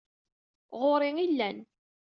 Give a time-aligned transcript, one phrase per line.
[0.79, 1.57] Ɣuṛ-i i llan.